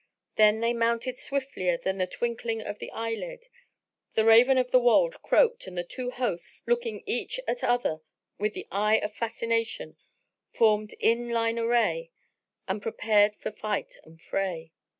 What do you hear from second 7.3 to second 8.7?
at other with the